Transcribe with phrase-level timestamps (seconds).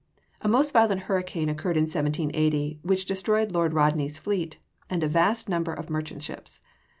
[0.41, 4.57] A most violent hurricane occurred in 1780, which destroyed Lord Rodney's fleet,
[4.89, 6.59] and a vast number of merchant ships.